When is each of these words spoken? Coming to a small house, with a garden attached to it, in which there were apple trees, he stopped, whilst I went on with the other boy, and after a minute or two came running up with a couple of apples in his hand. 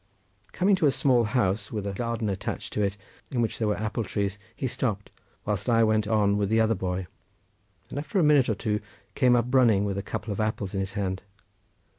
Coming 0.51 0.75
to 0.77 0.87
a 0.87 0.89
small 0.91 1.25
house, 1.25 1.71
with 1.71 1.85
a 1.85 1.93
garden 1.93 2.27
attached 2.27 2.73
to 2.73 2.81
it, 2.81 2.97
in 3.29 3.39
which 3.39 3.59
there 3.59 3.67
were 3.67 3.77
apple 3.77 4.03
trees, 4.03 4.39
he 4.55 4.65
stopped, 4.65 5.11
whilst 5.45 5.69
I 5.69 5.83
went 5.83 6.07
on 6.07 6.37
with 6.37 6.49
the 6.49 6.59
other 6.59 6.73
boy, 6.73 7.05
and 7.91 7.99
after 7.99 8.17
a 8.17 8.23
minute 8.23 8.49
or 8.49 8.55
two 8.55 8.79
came 9.13 9.35
running 9.37 9.81
up 9.81 9.85
with 9.85 9.99
a 9.99 10.01
couple 10.01 10.31
of 10.31 10.39
apples 10.39 10.73
in 10.73 10.79
his 10.79 10.93
hand. 10.93 11.21